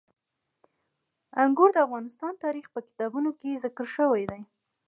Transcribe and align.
انګور 1.43 1.69
د 1.73 1.77
افغان 1.85 2.33
تاریخ 2.43 2.65
په 2.73 2.79
کتابونو 2.87 3.29
کې 3.39 3.59
ذکر 3.63 3.85
شوي 3.95 4.23
دي. 4.31 4.41